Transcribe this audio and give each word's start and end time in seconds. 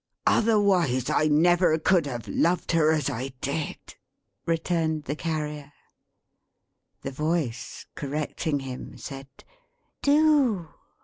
"Otherwise 0.25 1.11
I 1.11 1.27
never 1.27 1.77
could 1.77 2.07
have 2.07 2.27
loved 2.27 2.71
her 2.71 2.91
as 2.91 3.07
I 3.07 3.33
did," 3.39 3.77
returned 4.47 5.03
the 5.03 5.15
Carrier. 5.15 5.73
The 7.03 7.11
Voice, 7.11 7.85
correcting 7.93 8.61
him, 8.61 8.97
said 8.97 9.27
"do." 10.01 10.69